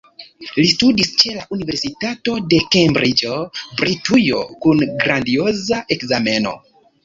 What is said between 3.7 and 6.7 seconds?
Britujo kun grandioza ekzameno.